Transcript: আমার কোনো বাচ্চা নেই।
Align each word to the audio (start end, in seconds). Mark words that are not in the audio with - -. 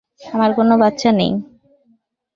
আমার 0.21 0.51
কোনো 0.57 0.73
বাচ্চা 0.77 1.09
নেই। 1.11 1.31